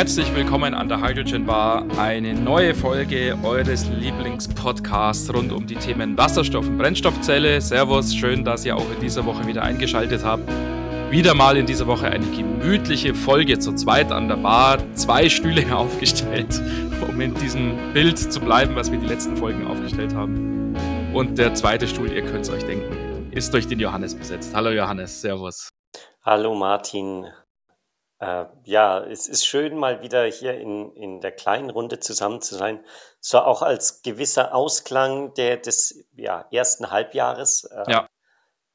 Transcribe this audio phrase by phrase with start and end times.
[0.00, 6.16] Herzlich willkommen an der Hydrogen Bar, eine neue Folge eures Lieblingspodcasts rund um die Themen
[6.16, 7.60] Wasserstoff und Brennstoffzelle.
[7.60, 10.50] Servus, schön, dass ihr auch in dieser Woche wieder eingeschaltet habt.
[11.10, 15.76] Wieder mal in dieser Woche eine gemütliche Folge zu zweit an der Bar, zwei Stühle
[15.76, 16.62] aufgestellt,
[17.06, 20.74] um in diesem Bild zu bleiben, was wir die letzten Folgen aufgestellt haben.
[21.12, 24.54] Und der zweite Stuhl, ihr könnt es euch denken, ist durch den Johannes besetzt.
[24.54, 25.68] Hallo Johannes, Servus.
[26.24, 27.26] Hallo Martin,
[28.20, 32.54] äh, ja, es ist schön, mal wieder hier in, in der kleinen Runde zusammen zu
[32.54, 32.84] sein.
[33.18, 37.64] So auch als gewisser Ausklang der, des ja, ersten Halbjahres.
[37.64, 38.08] Äh, ja.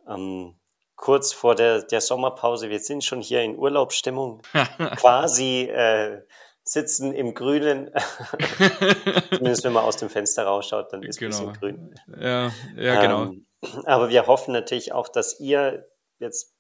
[0.08, 0.60] Ähm,
[0.96, 2.70] kurz vor der, der Sommerpause.
[2.70, 4.42] Wir sind schon hier in Urlaubsstimmung.
[4.98, 6.24] quasi äh,
[6.64, 7.92] sitzen im Grünen.
[9.30, 11.38] Zumindest wenn man aus dem Fenster rausschaut, dann ist genau.
[11.38, 11.96] ein bisschen grün.
[12.20, 13.24] Ja, ja genau.
[13.26, 13.46] Ähm,
[13.86, 16.56] aber wir hoffen natürlich auch, dass ihr jetzt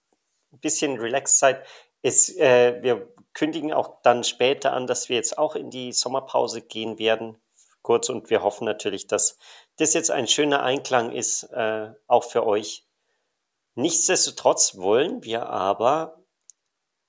[0.54, 1.66] ein bisschen relaxed seid.
[2.06, 6.62] Es, äh, wir kündigen auch dann später an, dass wir jetzt auch in die Sommerpause
[6.62, 7.36] gehen werden,
[7.82, 8.10] kurz.
[8.10, 9.40] Und wir hoffen natürlich, dass
[9.78, 12.86] das jetzt ein schöner Einklang ist, äh, auch für euch.
[13.74, 16.24] Nichtsdestotrotz wollen wir aber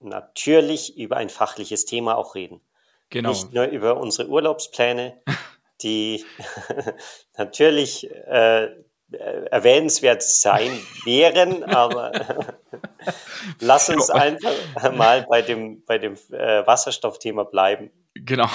[0.00, 2.62] natürlich über ein fachliches Thema auch reden.
[3.10, 3.28] Genau.
[3.28, 5.20] Nicht nur über unsere Urlaubspläne,
[5.82, 6.24] die
[7.36, 8.74] natürlich äh,
[9.12, 10.72] erwähnenswert sein
[11.04, 12.12] wären, aber
[13.60, 14.52] lass uns einfach
[14.94, 17.90] mal bei dem, bei dem äh, Wasserstoffthema bleiben.
[18.14, 18.48] Genau.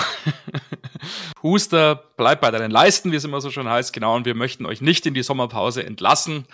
[1.43, 4.16] Huster, bleibt bei deinen Leisten, wie es immer so schon heißt, genau.
[4.16, 6.45] Und wir möchten euch nicht in die Sommerpause entlassen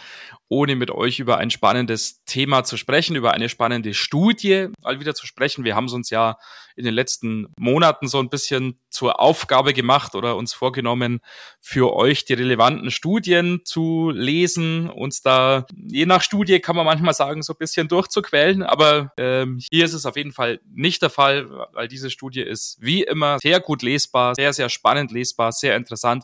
[0.50, 5.14] ohne mit euch über ein spannendes Thema zu sprechen, über eine spannende Studie mal wieder
[5.14, 5.64] zu sprechen.
[5.64, 6.38] Wir haben es uns ja
[6.76, 11.20] in den letzten Monaten so ein bisschen zur Aufgabe gemacht oder uns vorgenommen,
[11.60, 17.14] für euch die relevanten Studien zu lesen, uns da je nach Studie kann man manchmal
[17.14, 18.64] sagen, so ein bisschen durchzuquellen.
[18.64, 22.78] Aber ähm, hier ist es auf jeden Fall nicht der Fall, weil diese Studie ist
[22.80, 26.24] wie immer sehr gut lesbar, sehr, sehr spannend lesbar, sehr interessant.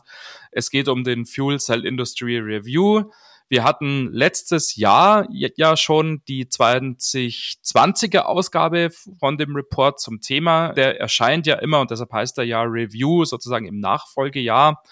[0.50, 3.10] Es geht um den Fuel Cell Industry Review.
[3.48, 10.72] Wir hatten letztes Jahr ja schon die 2020er Ausgabe von dem Report zum Thema.
[10.72, 14.82] Der erscheint ja immer und deshalb heißt er ja Review sozusagen im Nachfolgejahr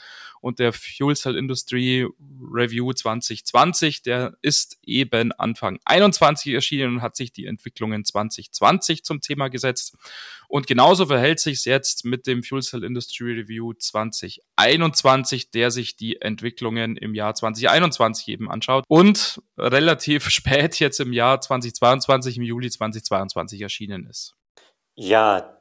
[0.42, 2.06] und der Fuel Cell Industry
[2.52, 9.20] Review 2020, der ist eben Anfang 21 erschienen und hat sich die Entwicklungen 2020 zum
[9.20, 9.96] Thema gesetzt.
[10.48, 15.96] Und genauso verhält sich es jetzt mit dem Fuel Cell Industry Review 2021, der sich
[15.96, 22.42] die Entwicklungen im Jahr 2021 eben anschaut und relativ spät jetzt im Jahr 2022, im
[22.42, 24.34] Juli 2022 erschienen ist.
[24.96, 25.56] Ja,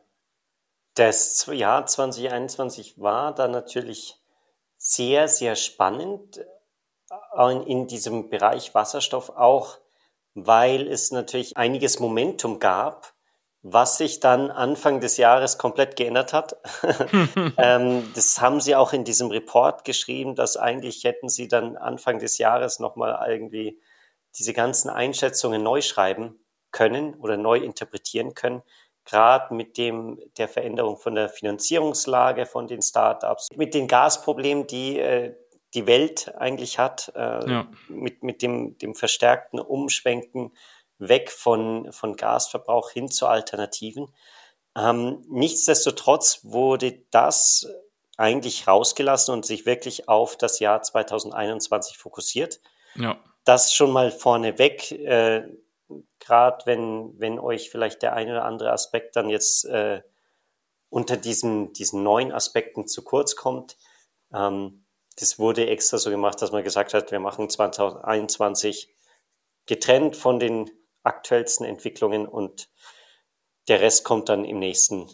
[0.96, 4.21] das Jahr 2021 war da natürlich
[4.84, 6.44] sehr, sehr spannend
[7.38, 9.78] äh, in diesem Bereich Wasserstoff auch,
[10.34, 13.14] weil es natürlich einiges Momentum gab,
[13.62, 16.56] was sich dann Anfang des Jahres komplett geändert hat.
[17.58, 22.18] ähm, das haben sie auch in diesem Report geschrieben, dass eigentlich hätten sie dann Anfang
[22.18, 23.80] des Jahres nochmal irgendwie
[24.40, 28.64] diese ganzen Einschätzungen neu schreiben können oder neu interpretieren können
[29.06, 35.00] gerade mit dem der Veränderung von der Finanzierungslage von den Startups, mit den Gasproblemen, die
[35.00, 35.35] äh,
[35.73, 37.67] die Welt eigentlich hat, äh, ja.
[37.88, 40.51] mit, mit dem, dem verstärkten Umschwenken
[40.97, 44.13] weg von, von Gasverbrauch hin zu Alternativen.
[44.78, 47.67] Ähm, nichtsdestotrotz wurde das
[48.17, 52.59] eigentlich rausgelassen und sich wirklich auf das Jahr 2021 fokussiert.
[52.95, 53.17] Ja.
[53.45, 54.91] Das schon mal vorneweg.
[54.91, 55.47] Äh,
[56.19, 60.02] gerade wenn, wenn euch vielleicht der eine oder andere Aspekt dann jetzt äh,
[60.90, 63.78] unter diesen, diesen neuen Aspekten zu kurz kommt.
[64.34, 64.85] Ähm,
[65.18, 68.94] das wurde extra so gemacht, dass man gesagt hat, wir machen 2021
[69.66, 70.69] getrennt von den
[71.03, 72.69] aktuellsten Entwicklungen und
[73.68, 75.09] der Rest kommt dann im nächsten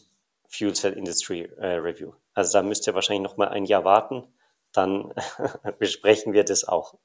[0.47, 2.13] Fuel Cell Industry äh, Review.
[2.33, 4.23] Also da müsst ihr wahrscheinlich noch mal ein Jahr warten,
[4.71, 5.13] dann
[5.79, 6.95] besprechen wir das auch.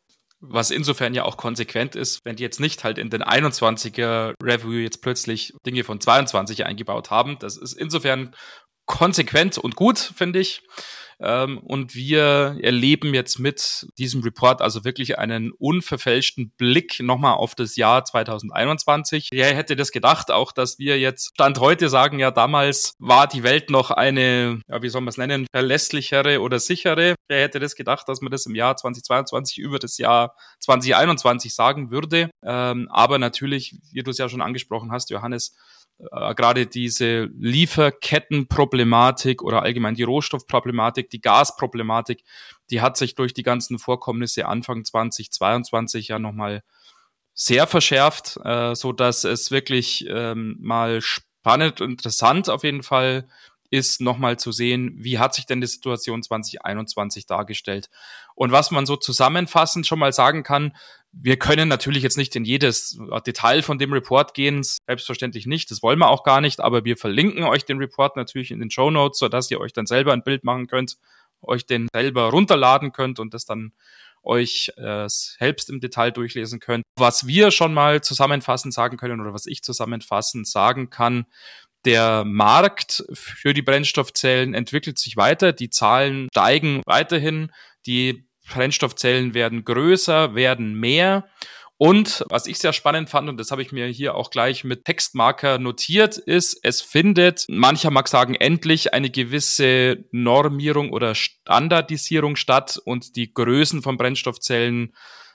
[0.45, 4.73] Was insofern ja auch konsequent ist, wenn die jetzt nicht halt in den 21er Review
[4.73, 7.39] jetzt plötzlich Dinge von 22 eingebaut haben.
[7.39, 8.35] Das ist insofern
[8.87, 10.63] konsequent und gut, finde ich.
[11.23, 17.55] Ähm, und wir erleben jetzt mit diesem Report also wirklich einen unverfälschten Blick nochmal auf
[17.55, 19.29] das Jahr 2021.
[19.33, 23.43] Wer hätte das gedacht, auch dass wir jetzt Stand heute sagen, ja, damals war die
[23.43, 27.15] Welt noch eine, ja, wie soll man es nennen, verlässlichere oder sichere.
[27.29, 31.91] Wer hätte das gedacht, dass man das im Jahr 2022 über das Jahr 2021 sagen
[31.91, 32.31] würde?
[32.45, 35.55] Ähm, aber natürlich, wie du es ja schon angesprochen hast, Johannes,
[36.11, 42.25] äh, gerade diese Lieferkettenproblematik oder allgemein die Rohstoffproblematik, die Gasproblematik,
[42.71, 46.63] die hat sich durch die ganzen Vorkommnisse Anfang 2022 ja nochmal
[47.35, 53.29] sehr verschärft, äh, so dass es wirklich ähm, mal spannend und interessant auf jeden Fall
[53.71, 57.89] ist nochmal zu sehen, wie hat sich denn die Situation 2021 dargestellt.
[58.35, 60.77] Und was man so zusammenfassend schon mal sagen kann,
[61.13, 65.83] wir können natürlich jetzt nicht in jedes Detail von dem Report gehen, selbstverständlich nicht, das
[65.83, 68.91] wollen wir auch gar nicht, aber wir verlinken euch den Report natürlich in den Show
[68.91, 70.97] Notes, sodass ihr euch dann selber ein Bild machen könnt,
[71.43, 73.73] euch den selber runterladen könnt und das dann
[74.23, 76.85] euch äh, selbst im Detail durchlesen könnt.
[76.97, 81.27] Was wir schon mal zusammenfassend sagen können oder was ich zusammenfassend sagen kann,
[81.85, 87.51] der Markt für die Brennstoffzellen entwickelt sich weiter, die Zahlen steigen weiterhin,
[87.87, 91.27] die Brennstoffzellen werden größer, werden mehr.
[91.79, 94.85] Und was ich sehr spannend fand, und das habe ich mir hier auch gleich mit
[94.85, 102.81] Textmarker notiert, ist, es findet, mancher mag sagen, endlich eine gewisse Normierung oder Standardisierung statt
[102.85, 104.93] und die Größen von Brennstoffzellen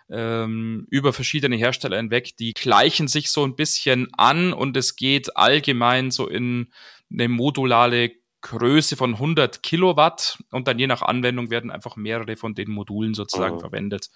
[0.10, 5.36] ähm, über verschiedene Hersteller hinweg, die gleichen sich so ein bisschen an und es geht
[5.36, 6.71] allgemein so in
[7.12, 8.12] eine modulare
[8.42, 13.13] Größe von 100 Kilowatt und dann je nach Anwendung werden einfach mehrere von den Modulen
[13.13, 13.60] sozusagen oh.
[13.60, 14.10] verwendet.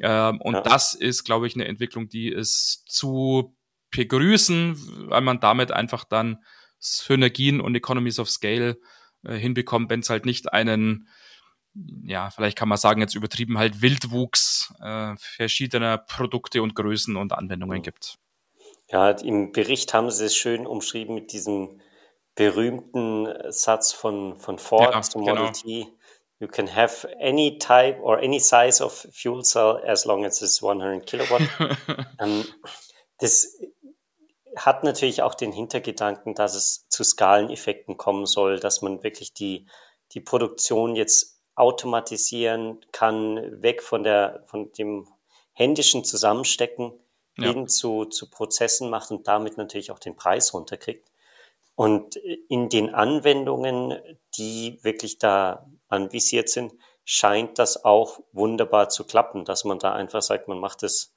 [0.00, 0.60] Ähm, und ja.
[0.62, 3.54] das ist, glaube ich, eine Entwicklung, die ist zu
[3.90, 6.38] begrüßen, weil man damit einfach dann
[6.78, 8.78] Synergien und Economies of Scale
[9.24, 11.08] äh, hinbekommt, wenn es halt nicht einen,
[12.04, 17.32] ja, vielleicht kann man sagen, jetzt übertrieben halt Wildwuchs äh, verschiedener Produkte und Größen und
[17.32, 18.16] Anwendungen gibt.
[18.90, 21.80] Ja, im Bericht haben sie es schön umschrieben mit diesem
[22.34, 25.52] berühmten Satz von, von Ford ja, zum Model genau.
[25.52, 25.86] T.
[26.38, 30.62] You can have any type or any size of fuel cell as long as it's
[30.62, 31.42] 100 Kilowatt.
[32.18, 32.44] ähm,
[33.18, 33.58] das
[34.56, 39.66] hat natürlich auch den Hintergedanken, dass es zu Skaleneffekten kommen soll, dass man wirklich die,
[40.12, 45.06] die Produktion jetzt automatisieren kann, weg von der, von dem
[45.52, 46.92] händischen Zusammenstecken
[47.36, 47.48] ja.
[47.48, 51.09] hin zu, zu Prozessen macht und damit natürlich auch den Preis runterkriegt.
[51.80, 53.98] Und in den Anwendungen,
[54.36, 56.74] die wirklich da anvisiert sind,
[57.06, 61.14] scheint das auch wunderbar zu klappen, dass man da einfach sagt, man macht es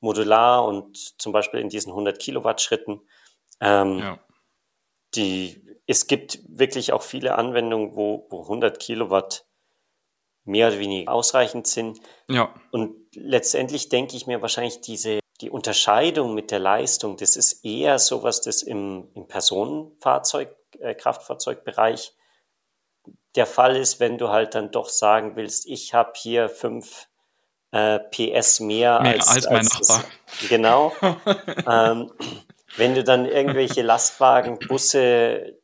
[0.00, 3.00] modular und zum Beispiel in diesen 100 Kilowatt Schritten.
[3.62, 4.20] Ähm, ja.
[5.14, 9.46] die, es gibt wirklich auch viele Anwendungen, wo, wo 100 Kilowatt
[10.44, 11.98] mehr oder weniger ausreichend sind.
[12.28, 12.54] Ja.
[12.72, 17.98] Und letztendlich denke ich mir wahrscheinlich diese die Unterscheidung mit der Leistung, das ist eher
[17.98, 22.14] sowas, das im, im Personenfahrzeug, äh, Kraftfahrzeugbereich
[23.34, 27.08] der Fall ist, wenn du halt dann doch sagen willst, ich habe hier fünf
[27.72, 30.04] äh, PS mehr, mehr als, als, mein als Nachbar.
[30.26, 30.92] Das, genau.
[31.68, 32.12] ähm,
[32.76, 35.58] wenn du dann irgendwelche Lastwagen, Busse,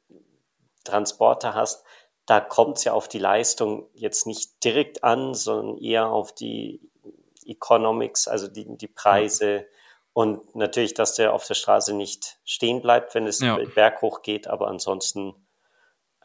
[0.85, 1.85] Transporter hast,
[2.27, 6.90] da kommt es ja auf die Leistung jetzt nicht direkt an, sondern eher auf die
[7.45, 9.67] Economics, also die, die Preise.
[10.13, 13.59] Und natürlich, dass der auf der Straße nicht stehen bleibt, wenn es ja.
[13.75, 15.35] berghoch geht, aber ansonsten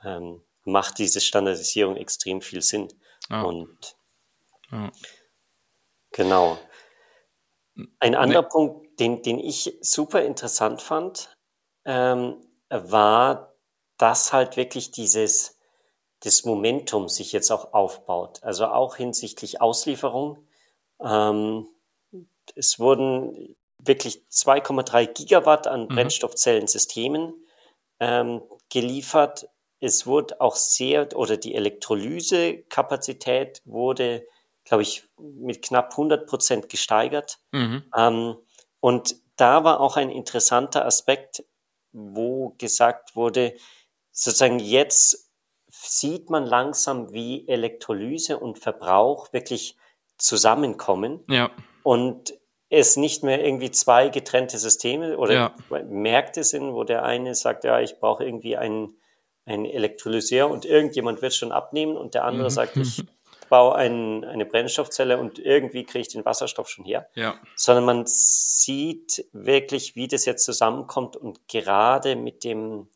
[0.03, 2.87] ähm, macht diese Standardisierung extrem viel Sinn.
[3.29, 3.43] Ja.
[3.43, 3.95] Und
[4.71, 4.91] ja.
[6.11, 6.57] genau.
[7.99, 8.49] Ein anderer nee.
[8.49, 11.35] Punkt, den, den ich super interessant fand,
[11.83, 13.53] ähm, war,
[13.97, 15.55] dass halt wirklich dieses
[16.21, 18.43] das Momentum sich jetzt auch aufbaut.
[18.43, 20.47] Also auch hinsichtlich Auslieferung.
[21.03, 21.67] Ähm,
[22.55, 25.89] es wurden wirklich 2,3 Gigawatt an mhm.
[25.89, 27.33] Brennstoffzellensystemen
[27.99, 29.47] ähm, geliefert.
[29.79, 34.25] Es wurde auch sehr, oder die Elektrolysekapazität wurde,
[34.63, 37.37] glaube ich, mit knapp 100 Prozent gesteigert.
[37.51, 37.83] Mhm.
[37.95, 38.35] Ähm,
[38.79, 41.43] und da war auch ein interessanter Aspekt,
[41.91, 43.53] wo gesagt wurde,
[44.11, 45.29] sozusagen jetzt
[45.67, 49.75] sieht man langsam, wie Elektrolyse und Verbrauch wirklich
[50.17, 51.51] zusammenkommen ja.
[51.83, 52.33] und
[52.69, 55.55] es nicht mehr irgendwie zwei getrennte Systeme oder ja.
[55.87, 58.97] Märkte sind, wo der eine sagt, ja, ich brauche irgendwie einen,
[59.45, 62.53] einen Elektrolyseur und irgendjemand wird schon abnehmen und der andere mhm.
[62.53, 63.03] sagt, ich
[63.49, 67.07] baue ein, eine Brennstoffzelle und irgendwie kriege ich den Wasserstoff schon her.
[67.13, 67.35] Ja.
[67.55, 72.89] Sondern man sieht wirklich, wie das jetzt zusammenkommt und gerade mit dem,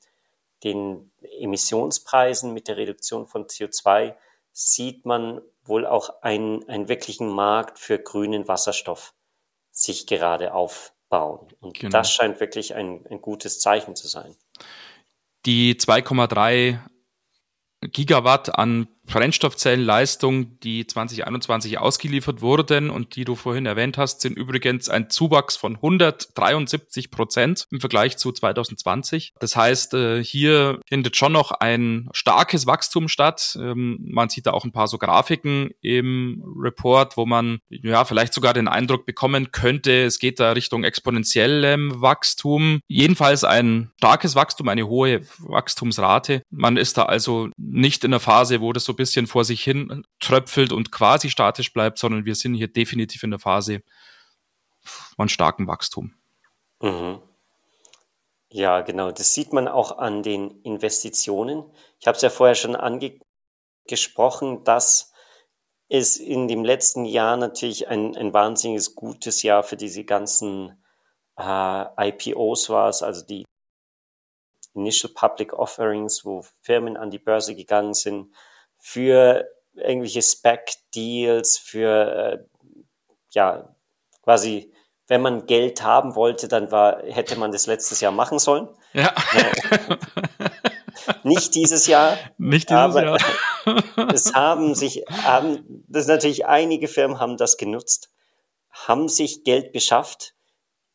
[0.64, 4.16] den Emissionspreisen, mit der Reduktion von CO2
[4.52, 9.14] sieht man, wohl auch einen, einen wirklichen Markt für grünen Wasserstoff
[9.72, 11.48] sich gerade aufbauen.
[11.60, 11.92] Und genau.
[11.92, 14.36] das scheint wirklich ein, ein gutes Zeichen zu sein.
[15.46, 16.80] Die 2,3
[17.82, 24.88] Gigawatt an Brennstoffzellenleistung, die 2021 ausgeliefert wurden und die du vorhin erwähnt hast, sind übrigens
[24.88, 29.34] ein Zuwachs von 173 Prozent im Vergleich zu 2020.
[29.40, 33.58] Das heißt, äh, hier findet schon noch ein starkes Wachstum statt.
[33.60, 38.34] Ähm, man sieht da auch ein paar so Grafiken im Report, wo man ja vielleicht
[38.34, 42.82] sogar den Eindruck bekommen könnte, es geht da Richtung exponentiellem Wachstum.
[42.88, 46.44] Jedenfalls ein starkes Wachstum, eine hohe Wachstumsrate.
[46.52, 50.06] Man ist da also nicht in der Phase, wo das so bisschen vor sich hin
[50.20, 53.82] tröpfelt und quasi statisch bleibt, sondern wir sind hier definitiv in der Phase
[55.16, 56.14] von starkem Wachstum.
[56.82, 57.22] Mhm.
[58.52, 59.12] Ja, genau.
[59.12, 61.64] Das sieht man auch an den Investitionen.
[62.02, 65.14] Ich habe es ja vorher schon angesprochen, dass
[65.88, 70.84] es in dem letzten Jahr natürlich ein, ein wahnsinniges gutes Jahr für diese ganzen
[71.38, 73.46] äh, IPOs war, also die
[74.74, 78.34] Initial Public Offerings, wo Firmen an die Börse gegangen sind,
[78.80, 82.66] für irgendwelche Spec-Deals, für äh,
[83.32, 83.76] ja
[84.24, 84.74] quasi,
[85.08, 88.70] wenn man Geld haben wollte, dann war, hätte man das letztes Jahr machen sollen.
[88.94, 89.14] Ja.
[91.24, 92.18] Nicht dieses Jahr.
[92.38, 93.18] Nicht dieses aber Jahr.
[94.14, 98.10] es haben sich, haben, das natürlich einige Firmen haben das genutzt,
[98.72, 100.34] haben sich Geld beschafft.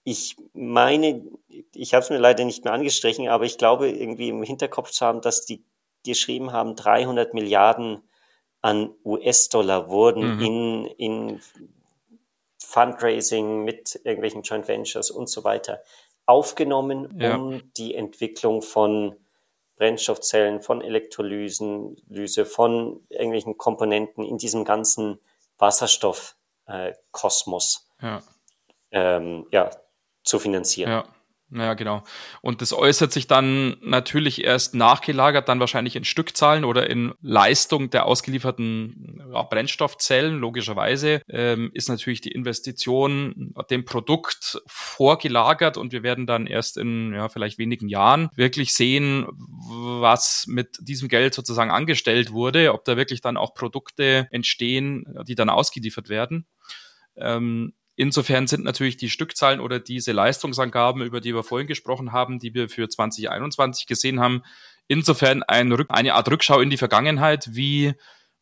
[0.05, 1.25] Ich meine,
[1.73, 5.05] ich habe es mir leider nicht mehr angestrichen, aber ich glaube irgendwie im Hinterkopf zu
[5.05, 5.65] haben, dass die
[6.05, 8.03] geschrieben haben, 300 Milliarden
[8.61, 10.41] an US-Dollar wurden mhm.
[10.41, 11.41] in, in
[12.59, 15.83] Fundraising mit irgendwelchen Joint Ventures und so weiter
[16.27, 17.37] aufgenommen, ja.
[17.37, 19.15] um die Entwicklung von
[19.77, 25.19] Brennstoffzellen, von Elektrolysen, Lyse, von irgendwelchen Komponenten in diesem ganzen
[25.59, 28.23] Wasserstoffkosmos äh, ja.
[28.93, 29.71] Ähm, ja,
[30.23, 30.91] zu finanzieren.
[30.91, 31.05] Ja.
[31.57, 32.03] Ja, genau.
[32.41, 37.91] Und das äußert sich dann natürlich erst nachgelagert, dann wahrscheinlich in Stückzahlen oder in Leistung
[37.91, 40.37] der ausgelieferten Brennstoffzellen.
[40.39, 47.15] Logischerweise ähm, ist natürlich die Investition dem Produkt vorgelagert und wir werden dann erst in
[47.15, 52.97] ja, vielleicht wenigen Jahren wirklich sehen, was mit diesem Geld sozusagen angestellt wurde, ob da
[52.97, 56.47] wirklich dann auch Produkte entstehen, die dann ausgeliefert werden.
[57.17, 62.39] Ähm, Insofern sind natürlich die Stückzahlen oder diese Leistungsangaben, über die wir vorhin gesprochen haben,
[62.39, 64.43] die wir für 2021 gesehen haben,
[64.89, 67.51] insofern ein eine Art Rückschau in die Vergangenheit.
[67.53, 67.95] Wie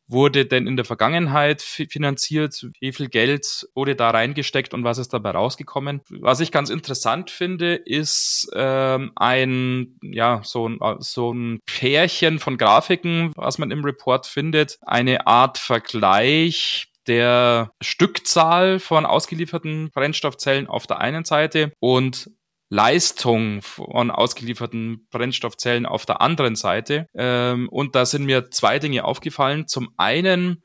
[0.09, 2.69] wurde denn in der Vergangenheit finanziert?
[2.81, 6.03] Wie viel Geld wurde da reingesteckt und was ist dabei rausgekommen?
[6.11, 12.59] Was ich ganz interessant finde, ist ähm, ein, ja, so ein, so ein Pärchen von
[12.59, 14.79] Grafiken, was man im Report findet.
[14.83, 22.31] Eine Art Vergleich der Stückzahl von ausgelieferten Brennstoffzellen auf der einen Seite und
[22.73, 27.07] Leistung von ausgelieferten Brennstoffzellen auf der anderen Seite.
[27.15, 29.69] Ähm, und da sind mir zwei Dinge aufgefallen.
[29.69, 30.63] Zum einen,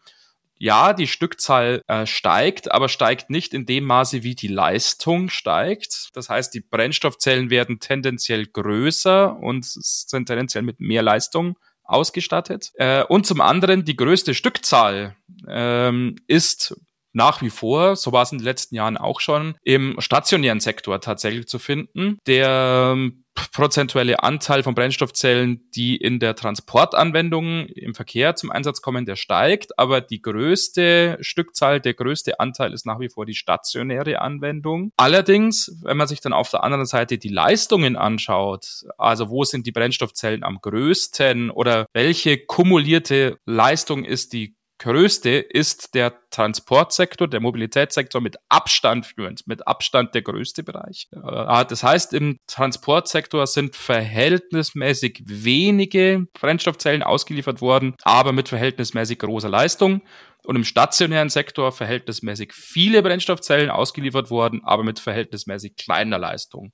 [0.58, 6.08] ja, die Stückzahl äh, steigt, aber steigt nicht in dem Maße, wie die Leistung steigt.
[6.13, 12.72] Das heißt, die Brennstoffzellen werden tendenziell größer und sind tendenziell mit mehr Leistung ausgestattet.
[12.75, 15.15] Äh, und zum anderen die größte Stückzahl
[15.48, 16.75] ähm, ist
[17.13, 21.01] nach wie vor, so war es in den letzten Jahren auch schon, im stationären Sektor
[21.01, 22.20] tatsächlich zu finden.
[22.27, 29.06] Der ähm, prozentuelle Anteil von Brennstoffzellen, die in der Transportanwendung im Verkehr zum Einsatz kommen,
[29.06, 34.22] der steigt, aber die größte Stückzahl, der größte Anteil ist nach wie vor die stationäre
[34.22, 34.91] Anwendung.
[34.98, 39.65] Allerdings, wenn man sich dann auf der anderen Seite die Leistungen anschaut, also wo sind
[39.65, 47.39] die Brennstoffzellen am größten oder welche kumulierte Leistung ist die größte ist der Transportsektor, der
[47.39, 51.07] Mobilitätssektor mit Abstand führend, mit Abstand der größte Bereich.
[51.12, 59.50] Äh, das heißt, im Transportsektor sind verhältnismäßig wenige Brennstoffzellen ausgeliefert worden, aber mit verhältnismäßig großer
[59.50, 60.01] Leistung.
[60.43, 66.72] Und im stationären Sektor verhältnismäßig viele Brennstoffzellen ausgeliefert worden, aber mit verhältnismäßig kleiner Leistung.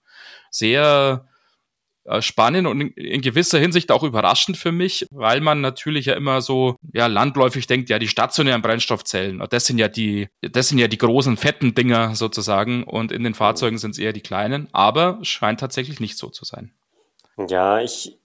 [0.51, 1.25] Sehr
[2.19, 6.75] spannend und in, gewisser Hinsicht auch überraschend für mich, weil man natürlich ja immer so
[6.93, 10.98] ja landläufig denkt, ja die stationären Brennstoffzellen, das sind ja die das sind ja die
[10.98, 15.60] großen fetten Dinger sozusagen und in den Fahrzeugen sind es eher die kleinen, aber scheint
[15.60, 16.72] tatsächlich nicht so zu sein.
[17.48, 18.17] Ja, ich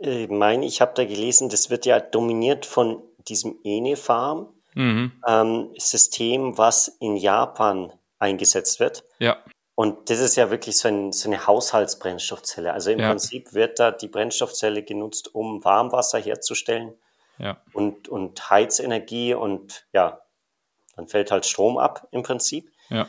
[0.00, 5.12] äh, meine, ich habe da gelesen, das wird ja dominiert von diesem Enefarm mhm.
[5.26, 9.04] ähm, System, was in Japan eingesetzt wird.
[9.18, 9.38] Ja.
[9.80, 12.70] Und das ist ja wirklich so, ein, so eine Haushaltsbrennstoffzelle.
[12.70, 13.08] Also im ja.
[13.08, 16.92] Prinzip wird da die Brennstoffzelle genutzt, um Warmwasser herzustellen
[17.38, 17.62] ja.
[17.72, 20.20] und, und Heizenergie und ja,
[20.96, 22.70] dann fällt halt Strom ab im Prinzip.
[22.90, 23.06] Ja.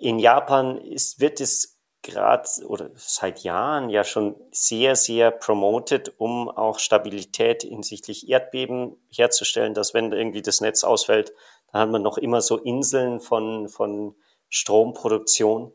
[0.00, 6.48] In Japan ist, wird es gerade oder seit Jahren ja schon sehr, sehr promoted, um
[6.48, 11.32] auch Stabilität hinsichtlich Erdbeben herzustellen, dass wenn irgendwie das Netz ausfällt,
[11.70, 14.16] dann hat man noch immer so Inseln von, von
[14.52, 15.72] Stromproduktion.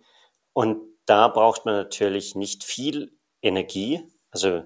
[0.54, 4.04] Und da braucht man natürlich nicht viel Energie.
[4.32, 4.64] Also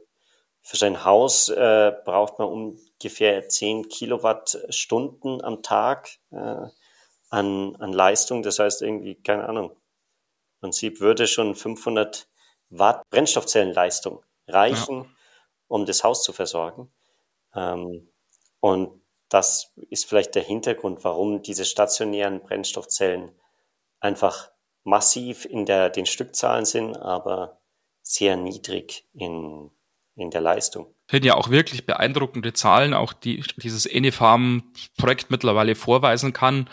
[0.62, 6.68] für sein Haus äh, braucht man ungefähr 10 Kilowattstunden am Tag äh,
[7.30, 8.44] an, an Leistung.
[8.44, 12.28] Das heißt irgendwie, keine Ahnung, im Prinzip würde schon 500
[12.70, 15.10] Watt Brennstoffzellenleistung reichen, ja.
[15.68, 16.92] um das Haus zu versorgen.
[17.56, 18.10] Ähm,
[18.60, 23.32] und das ist vielleicht der Hintergrund, warum diese stationären Brennstoffzellen
[24.02, 24.52] einfach
[24.84, 27.62] massiv in der, den Stückzahlen sind, aber
[28.02, 29.72] sehr niedrig in,
[30.16, 30.94] in der Leistung.
[31.08, 36.70] Das sind ja auch wirklich beeindruckende Zahlen, auch die dieses Enifarm-Projekt mittlerweile vorweisen kann.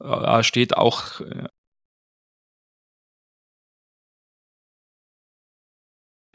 [0.00, 1.48] Äh, steht auch äh,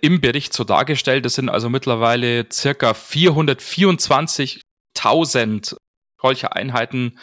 [0.02, 1.26] im Bericht so dargestellt.
[1.26, 5.78] Es sind also mittlerweile circa 424.000
[6.24, 7.20] solcher Einheiten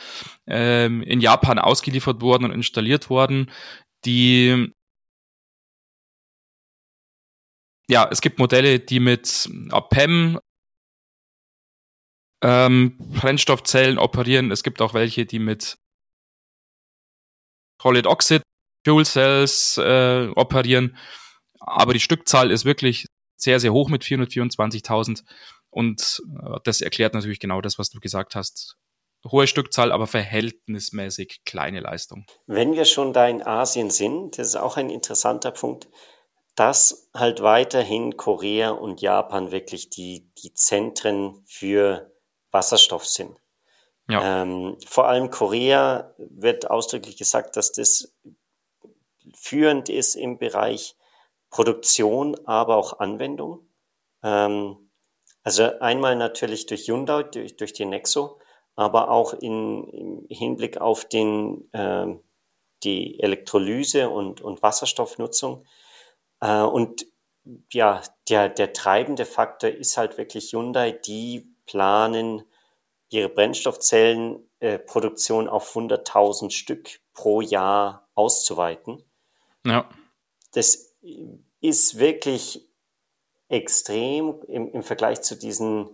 [0.47, 3.51] ähm, in Japan ausgeliefert worden und installiert worden,
[4.05, 4.73] die
[7.89, 9.51] ja, es gibt Modelle, die mit
[9.91, 10.39] PEM
[12.43, 14.53] ähm, Brennstoffzellen operieren.
[14.53, 15.77] Es gibt auch welche, die mit
[17.83, 18.43] Solid Oxide
[18.87, 20.97] Fuel Cells äh, operieren
[21.61, 25.25] aber die Stückzahl ist wirklich sehr, sehr hoch mit 424.000
[25.71, 28.77] und äh, das erklärt natürlich genau das, was du gesagt hast.
[29.29, 32.25] Hohe Stückzahl, aber verhältnismäßig kleine Leistung.
[32.47, 35.89] Wenn wir schon da in Asien sind, das ist auch ein interessanter Punkt,
[36.55, 42.13] dass halt weiterhin Korea und Japan wirklich die, die Zentren für
[42.51, 43.37] Wasserstoff sind.
[44.09, 44.43] Ja.
[44.43, 48.13] Ähm, vor allem Korea wird ausdrücklich gesagt, dass das
[49.35, 50.97] führend ist im Bereich
[51.51, 53.69] Produktion, aber auch Anwendung.
[54.23, 54.91] Ähm,
[55.43, 58.40] also einmal natürlich durch Hyundai, durch, durch die Nexo,
[58.81, 62.07] aber auch in, im Hinblick auf den, äh,
[62.83, 65.67] die Elektrolyse und, und Wasserstoffnutzung.
[66.41, 67.05] Äh, und
[67.71, 72.43] ja, der, der treibende Faktor ist halt wirklich Hyundai, die planen
[73.11, 79.05] ihre Brennstoffzellenproduktion äh, auf 100.000 Stück pro Jahr auszuweiten.
[79.67, 79.91] Ja.
[80.53, 80.97] Das
[81.61, 82.67] ist wirklich
[83.49, 85.91] extrem im, im Vergleich zu diesen,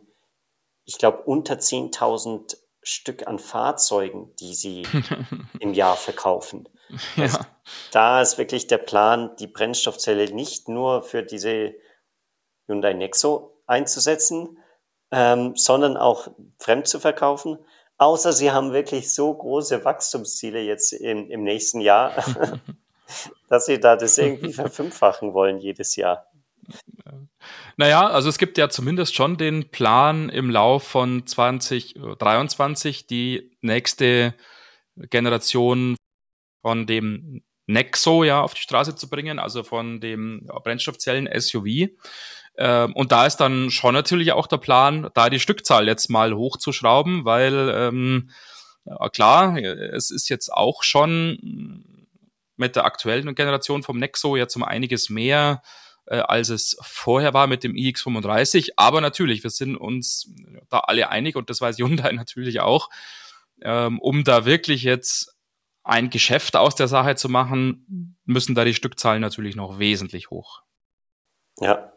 [0.84, 4.86] ich glaube, unter 10.000 Stück an Fahrzeugen, die sie
[5.60, 6.68] im Jahr verkaufen.
[7.16, 7.24] Ja.
[7.24, 7.38] Also,
[7.90, 11.74] da ist wirklich der Plan, die Brennstoffzelle nicht nur für diese
[12.68, 14.58] Hyundai Nexo einzusetzen,
[15.10, 17.58] ähm, sondern auch fremd zu verkaufen.
[17.98, 22.12] Außer sie haben wirklich so große Wachstumsziele jetzt im, im nächsten Jahr,
[23.48, 26.30] dass sie da das irgendwie verfünffachen wollen jedes Jahr.
[27.78, 34.34] Naja, also es gibt ja zumindest schon den Plan im Lauf von 2023 die nächste
[34.96, 35.96] Generation
[36.62, 41.90] von dem Nexo ja auf die Straße zu bringen, also von dem Brennstoffzellen-SUV.
[42.58, 46.34] Ähm, und da ist dann schon natürlich auch der Plan, da die Stückzahl jetzt mal
[46.34, 48.30] hochzuschrauben, weil ähm,
[49.12, 51.84] klar, es ist jetzt auch schon
[52.56, 55.62] mit der aktuellen Generation vom Nexo jetzt um einiges mehr,
[56.06, 58.70] äh, als es vorher war mit dem iX35.
[58.76, 60.32] Aber natürlich, wir sind uns
[60.68, 62.90] da alle einig und das weiß Hyundai natürlich auch,
[63.62, 65.36] ähm, um da wirklich jetzt
[65.82, 70.62] ein Geschäft aus der Sache zu machen, müssen da die Stückzahlen natürlich noch wesentlich hoch.
[71.60, 71.92] Ja.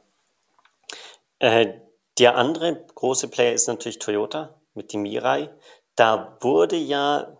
[1.39, 1.73] Äh,
[2.19, 5.49] der andere große Player ist natürlich Toyota mit dem Mirai.
[5.95, 7.38] Da wurde ja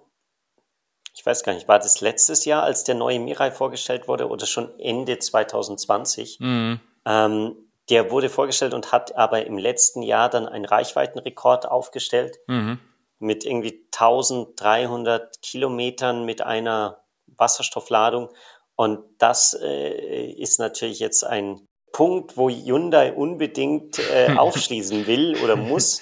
[1.20, 4.46] ich weiß gar nicht, war das letztes Jahr, als der neue Mirai vorgestellt wurde oder
[4.46, 6.40] schon Ende 2020?
[6.40, 6.80] Mhm.
[7.06, 7.58] Ähm,
[7.90, 12.80] der wurde vorgestellt und hat aber im letzten Jahr dann einen Reichweitenrekord aufgestellt mhm.
[13.20, 17.04] mit irgendwie 1300 Kilometern mit einer
[17.36, 18.30] Wasserstoffladung.
[18.78, 25.58] Und das äh, ist natürlich jetzt ein Punkt, wo Hyundai unbedingt äh, aufschließen will oder
[25.58, 26.02] muss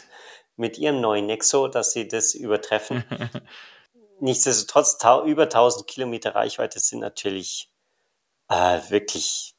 [0.58, 3.04] mit ihrem neuen Nexo, dass sie das übertreffen.
[4.20, 7.70] Nichtsdestotrotz, über 1000 Kilometer Reichweite sind natürlich
[8.50, 9.56] äh, wirklich,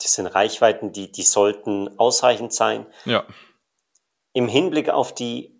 [0.00, 2.86] das sind Reichweiten, die, die sollten ausreichend sein.
[3.04, 3.24] Ja.
[4.32, 5.54] Im Hinblick auf die,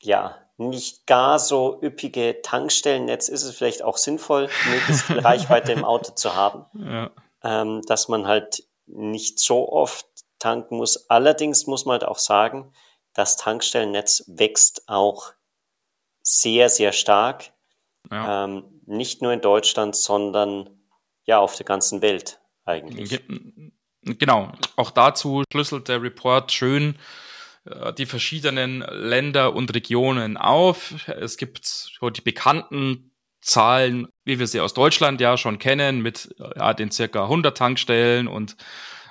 [0.00, 5.84] ja, nicht gar so üppige Tankstellennetz ist es vielleicht auch sinnvoll, möglichst viel Reichweite im
[5.84, 6.66] Auto zu haben.
[6.74, 7.10] Ja.
[7.42, 10.06] Ähm, dass man halt nicht so oft
[10.38, 11.10] tanken muss.
[11.10, 12.72] Allerdings muss man halt auch sagen,
[13.12, 15.32] das Tankstellennetz wächst auch
[16.26, 17.52] sehr, sehr stark.
[18.10, 18.44] Ja.
[18.44, 20.68] Ähm, nicht nur in Deutschland, sondern
[21.24, 22.40] ja auf der ganzen Welt.
[22.64, 23.20] eigentlich.
[24.02, 26.96] Genau, auch dazu schlüsselt der Report schön
[27.64, 30.94] äh, die verschiedenen Länder und Regionen auf.
[31.08, 36.34] Es gibt so die bekannten Zahlen, wie wir sie aus Deutschland ja schon kennen, mit
[36.38, 38.56] ja, den circa 100 Tankstellen und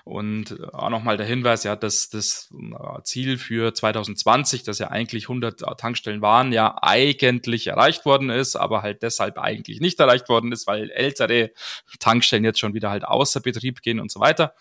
[0.06, 5.26] und auch nochmal der Hinweis, ja, dass das äh, Ziel für 2020, dass ja eigentlich
[5.26, 10.52] 100 Tankstellen waren, ja eigentlich erreicht worden ist, aber halt deshalb eigentlich nicht erreicht worden
[10.52, 11.50] ist, weil ältere
[12.00, 14.54] Tankstellen jetzt schon wieder halt außer Betrieb gehen und so weiter.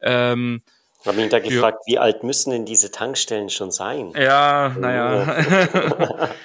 [0.00, 0.62] Ähm,
[1.02, 4.12] ich habe mich da gefragt, wie alt müssen denn diese Tankstellen schon sein?
[4.16, 6.30] Ja, naja.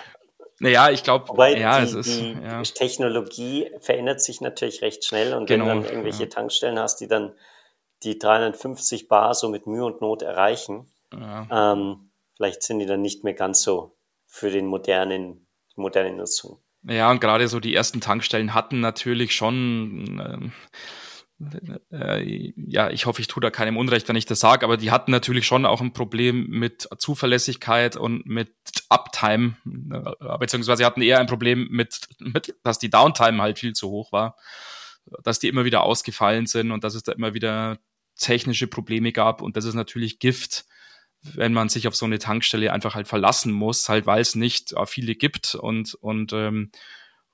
[0.64, 1.26] Naja, ich glaube,
[1.58, 2.62] ja, die, es ist, die ja.
[2.62, 6.30] Technologie verändert sich natürlich recht schnell und genau, wenn du dann irgendwelche ja.
[6.30, 7.34] Tankstellen hast, die dann
[8.04, 11.74] die 350 Bar so mit Mühe und Not erreichen, ja.
[11.74, 16.60] ähm, vielleicht sind die dann nicht mehr ganz so für den modernen, die moderne Nutzung.
[16.84, 20.54] Ja, und gerade so die ersten Tankstellen hatten natürlich schon ähm,
[21.92, 24.92] äh, ja, ich hoffe, ich tue da keinem Unrecht, wenn ich das sage, aber die
[24.92, 28.54] hatten natürlich schon auch ein Problem mit Zuverlässigkeit und mit
[28.90, 33.90] Uptime, äh, beziehungsweise hatten eher ein Problem mit, mit, dass die Downtime halt viel zu
[33.90, 34.36] hoch war,
[35.24, 37.80] dass die immer wieder ausgefallen sind und dass es da immer wieder
[38.22, 40.66] technische Probleme gab und das ist natürlich Gift,
[41.22, 44.74] wenn man sich auf so eine Tankstelle einfach halt verlassen muss, halt weil es nicht
[44.74, 46.72] äh, viele gibt und und ähm,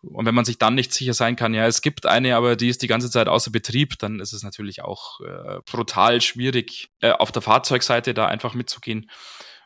[0.04, 2.70] und wenn man sich dann nicht sicher sein kann, ja, es gibt eine, aber die
[2.70, 7.12] ist die ganze Zeit außer Betrieb, dann ist es natürlich auch äh, brutal schwierig, äh,
[7.12, 9.10] auf der Fahrzeugseite da einfach mitzugehen.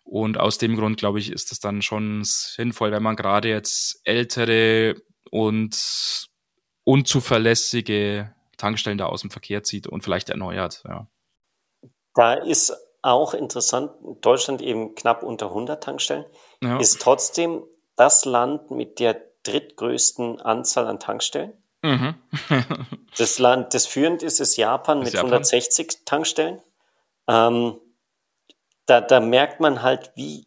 [0.03, 4.01] Und aus dem Grund, glaube ich, ist es dann schon sinnvoll, wenn man gerade jetzt
[4.03, 4.95] ältere
[5.29, 6.27] und
[6.83, 10.83] unzuverlässige Tankstellen da aus dem Verkehr zieht und vielleicht erneuert.
[10.87, 11.07] Ja.
[12.13, 16.25] Da ist auch interessant, Deutschland eben knapp unter 100 Tankstellen,
[16.63, 16.77] ja.
[16.79, 17.63] ist trotzdem
[17.95, 21.53] das Land mit der drittgrößten Anzahl an Tankstellen.
[21.81, 22.15] Mhm.
[23.17, 25.31] das Land, das führend ist, ist Japan ist mit Japan?
[25.31, 26.61] 160 Tankstellen.
[27.27, 27.79] Ähm,
[28.85, 30.45] da, da merkt man halt, wie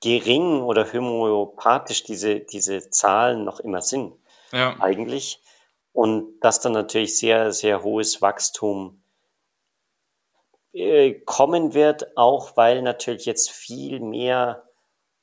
[0.00, 4.14] gering oder homöopathisch diese, diese Zahlen noch immer sind.
[4.52, 4.76] Ja.
[4.80, 5.40] Eigentlich.
[5.98, 9.02] Und dass dann natürlich sehr, sehr hohes Wachstum
[10.72, 14.62] äh, kommen wird, auch weil natürlich jetzt viel mehr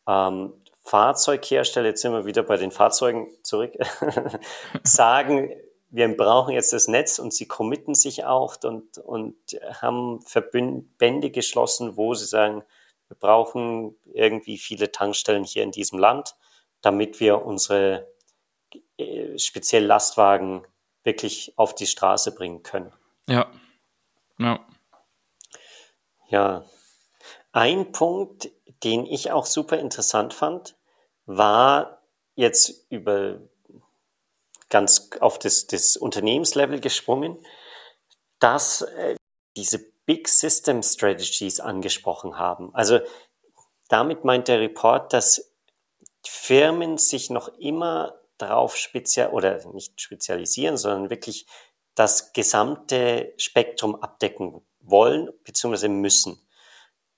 [0.05, 0.51] ähm,
[0.83, 3.71] Fahrzeughersteller, jetzt sind wir wieder bei den Fahrzeugen zurück,
[4.83, 5.55] sagen,
[5.91, 9.37] wir brauchen jetzt das Netz und sie committen sich auch und, und
[9.79, 12.63] haben Verbände geschlossen, wo sie sagen,
[13.07, 16.35] wir brauchen irgendwie viele Tankstellen hier in diesem Land,
[16.81, 18.13] damit wir unsere
[19.37, 20.65] speziell Lastwagen
[21.03, 22.91] wirklich auf die Straße bringen können.
[23.27, 23.51] Ja.
[24.37, 24.65] Ja.
[26.29, 26.65] Ja.
[27.51, 28.49] Ein Punkt,
[28.83, 30.75] den ich auch super interessant fand,
[31.25, 32.01] war
[32.35, 33.39] jetzt über
[34.69, 37.37] ganz auf das, das Unternehmenslevel gesprungen,
[38.39, 39.15] dass äh,
[39.55, 42.73] diese Big System Strategies angesprochen haben.
[42.75, 42.99] Also
[43.87, 45.51] damit meint der Report, dass
[46.25, 51.45] Firmen sich noch immer darauf spezial oder nicht spezialisieren, sondern wirklich
[51.95, 55.87] das gesamte Spektrum abdecken wollen bzw.
[55.87, 56.39] müssen.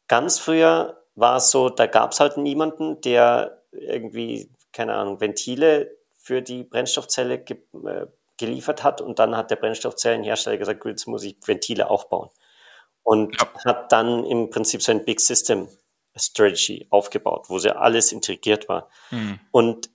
[0.08, 5.98] Ganz früher war es so, da gab es halt niemanden, der irgendwie, keine Ahnung, Ventile
[6.18, 8.06] für die Brennstoffzelle ge äh,
[8.38, 12.30] geliefert hat und dann hat der Brennstoffzellenhersteller gesagt, gut, jetzt muss ich Ventile auch bauen.
[13.02, 13.48] Und ja.
[13.66, 15.68] hat dann im Prinzip so ein Big System
[16.16, 18.90] Strategy aufgebaut, wo sie alles integriert war.
[19.12, 19.40] Mhm.
[19.52, 19.90] Und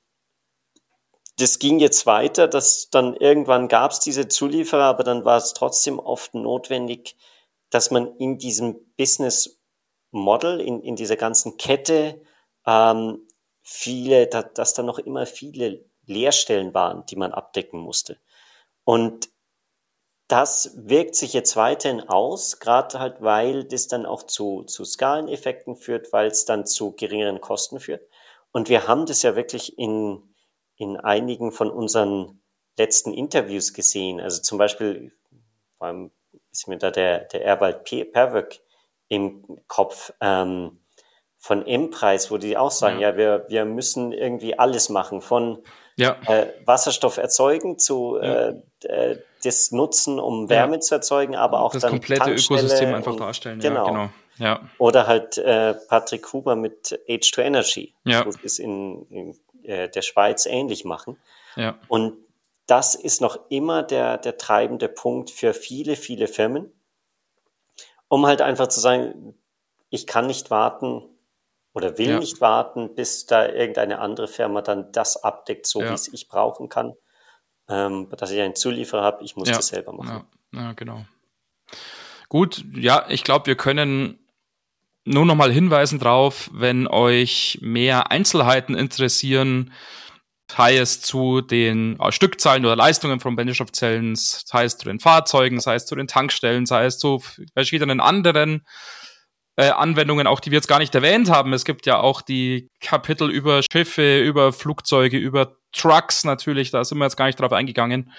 [1.39, 5.55] das ging jetzt weiter, dass dann irgendwann gab es diese Zulieferer, aber dann war es
[5.55, 7.17] trotzdem oft notwendig,
[7.71, 9.59] dass man in diesem Business
[10.11, 12.21] Model, in, in dieser ganzen Kette,
[12.67, 13.27] ähm,
[13.63, 18.19] viele, da, dass da noch immer viele Leerstellen waren, die man abdecken musste.
[18.85, 19.31] Und
[20.29, 25.77] das wirkt sich jetzt weiterhin aus, gerade halt, weil das dann auch zu, zu Skaleneffekten
[25.77, 28.03] führt, weil es dann zu geringeren Kosten führt.
[28.51, 30.32] Und wir haben das ja wirklich in,
[30.77, 32.43] in einigen von unseren
[32.79, 34.21] letzten Interviews gesehen.
[34.21, 35.13] Also zum Beispiel
[36.51, 38.61] ist mir da der, der Erwald Perwöck
[39.09, 40.79] im Kopf ähm,
[41.39, 45.63] von M-Preis, wo die auch sagen, ja, ja wir, wir müssen irgendwie alles machen, von
[45.97, 46.17] ja.
[46.27, 48.49] äh, Wasserstoff erzeugen zu ja.
[48.49, 53.11] äh, äh das nutzen, um Wärme zu erzeugen, aber auch das dann komplette Ökosystem einfach
[53.11, 53.59] und, darstellen.
[53.59, 53.87] Genau.
[53.87, 54.09] genau.
[54.39, 54.61] Ja.
[54.79, 58.25] Oder halt äh, Patrick Huber mit H2 Energy, ja.
[58.25, 61.17] wo sie es in, in äh, der Schweiz ähnlich machen.
[61.57, 61.79] Ja.
[61.89, 62.15] Und
[62.67, 66.73] das ist noch immer der, der treibende Punkt für viele, viele Firmen
[68.13, 69.35] um halt einfach zu sagen,
[69.89, 71.03] ich kann nicht warten
[71.73, 72.19] oder will ja.
[72.19, 75.89] nicht warten, bis da irgendeine andere Firma dann das abdeckt, so ja.
[75.89, 76.93] wie es ich brauchen kann,
[77.71, 80.27] ähm, dass ich einen Zulieferer habe, ich muss das selber machen.
[80.53, 81.07] Ja, genau.
[82.29, 84.19] Gut, ja, ich glaube, wir können
[85.05, 89.73] nur noch mal hinweisen drauf, wenn euch mehr Einzelheiten interessieren,
[90.51, 95.61] sei es zu den äh, Stückzahlen oder Leistungen von Brennstoffzellen, sei es zu den Fahrzeugen,
[95.61, 97.23] sei es zu den Tankstellen, sei es zu
[97.55, 98.63] verschiedenen anderen
[99.57, 101.53] äh, Anwendungen, auch die wir jetzt gar nicht erwähnt haben.
[101.53, 106.99] Es gibt ja auch die Kapitel über Schiffe, über Flugzeuge, über Trucks natürlich, da sind
[106.99, 108.13] wir jetzt gar nicht drauf eingegangen.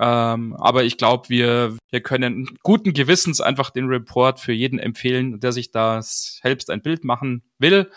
[0.00, 5.40] Ähm, aber ich glaube, wir, wir können guten Gewissens einfach den Report für jeden empfehlen,
[5.40, 7.90] der sich da selbst ein Bild machen will.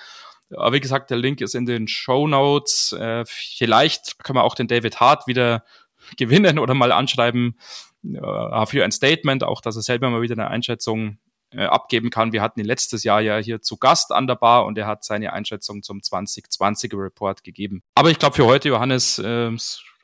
[0.55, 2.93] Aber wie gesagt, der Link ist in den Show Notes.
[2.93, 5.63] Äh, vielleicht können wir auch den David Hart wieder
[6.17, 7.57] gewinnen oder mal anschreiben
[8.03, 11.19] äh, für ein Statement, auch dass er selber mal wieder eine Einschätzung
[11.51, 12.33] äh, abgeben kann.
[12.33, 15.03] Wir hatten ihn letztes Jahr ja hier zu Gast an der Bar und er hat
[15.03, 17.83] seine Einschätzung zum 2020er Report gegeben.
[17.95, 19.51] Aber ich glaube für heute, Johannes, äh,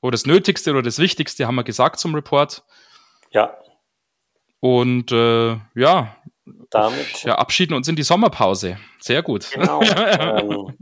[0.08, 2.64] so das Nötigste oder das Wichtigste haben wir gesagt zum Report.
[3.32, 3.58] Ja.
[4.62, 6.16] Und äh, ja,
[6.70, 8.78] damit verabschieden uns in die Sommerpause.
[9.00, 9.52] Sehr gut.
[9.52, 9.82] Genau.
[10.20, 10.78] ähm,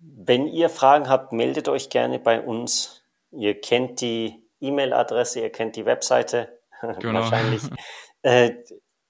[0.00, 3.04] wenn ihr Fragen habt, meldet euch gerne bei uns.
[3.30, 6.58] Ihr kennt die E-Mail-Adresse, ihr kennt die Webseite
[6.98, 7.20] genau.
[7.20, 7.62] wahrscheinlich.
[8.22, 8.54] Äh,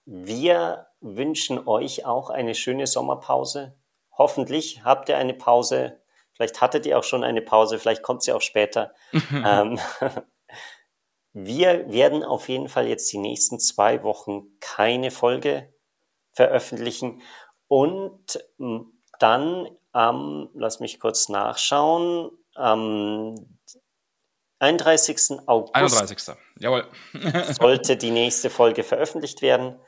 [0.05, 3.75] wir wünschen euch auch eine schöne Sommerpause.
[4.19, 6.02] Hoffentlich habt ihr eine Pause.
[6.35, 8.95] Vielleicht hattet ihr auch schon eine Pause, vielleicht kommt sie auch später.
[9.33, 9.79] ähm,
[11.33, 15.73] wir werden auf jeden Fall jetzt die nächsten zwei Wochen keine Folge
[16.33, 17.23] veröffentlichen
[17.69, 23.35] und hm, dann am, lass mich kurz nachschauen, am
[24.59, 25.39] 31.
[25.47, 26.37] August 31.
[26.59, 26.87] Jawohl.
[27.61, 29.81] sollte die nächste Folge veröffentlicht werden.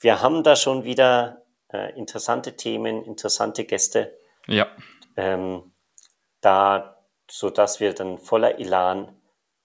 [0.00, 4.18] Wir haben da schon wieder äh, interessante Themen, interessante Gäste.
[4.46, 4.66] Ja.
[5.16, 5.72] Ähm,
[6.40, 6.96] da,
[7.30, 9.16] so dass wir dann voller Elan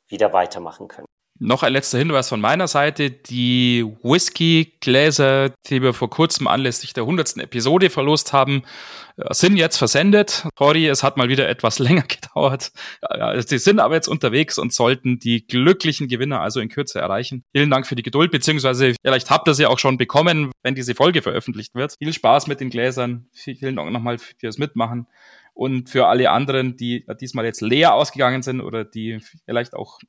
[0.08, 1.08] wieder weitermachen können.
[1.40, 3.12] Noch ein letzter Hinweis von meiner Seite.
[3.12, 7.38] Die Whisky-Gläser, die wir vor kurzem anlässlich der 100.
[7.38, 8.64] Episode verlost haben,
[9.18, 10.48] äh, sind jetzt versendet.
[10.58, 12.72] Sorry, es hat mal wieder etwas länger gedauert.
[13.46, 17.44] Sie sind aber jetzt unterwegs und sollten die glücklichen Gewinner also in Kürze erreichen.
[17.54, 20.96] Vielen Dank für die Geduld, beziehungsweise vielleicht habt ihr sie auch schon bekommen, wenn diese
[20.96, 21.96] Folge veröffentlicht wird.
[22.00, 23.28] Viel Spaß mit den Gläsern.
[23.32, 25.08] Vielen Dank nochmal fürs Mitmachen.
[25.58, 30.00] Und für alle anderen, die diesmal jetzt leer ausgegangen sind oder die vielleicht auch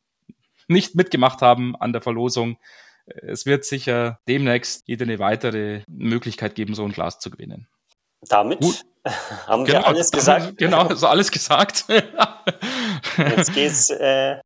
[0.69, 2.59] nicht mitgemacht haben an der Verlosung,
[3.07, 7.67] es wird sicher demnächst jede eine weitere Möglichkeit geben, so ein Glas zu gewinnen.
[8.29, 8.85] Damit Gut.
[9.47, 10.59] haben genau, wir alles gesagt.
[10.59, 11.87] Genau, so alles gesagt.
[13.17, 14.41] Jetzt geht's äh,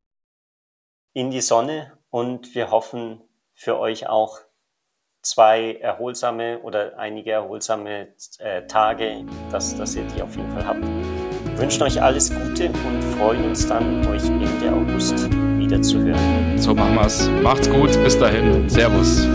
[1.13, 3.21] in die Sonne und wir hoffen
[3.53, 4.39] für euch auch
[5.23, 8.09] zwei erholsame oder einige erholsame
[8.39, 10.81] äh, Tage, dass, dass ihr die auf jeden Fall habt.
[10.81, 16.57] Wir wünschen euch alles Gute und freuen uns dann, euch Ende August wieder zu hören.
[16.57, 17.29] So machen wir's.
[17.41, 17.91] Macht's gut.
[18.03, 18.69] Bis dahin.
[18.69, 19.27] Servus.